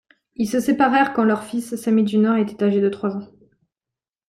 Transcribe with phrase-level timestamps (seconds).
[0.35, 3.31] Ils se séparèrent quand leur fils, Sammy Junior, était âgé de trois ans.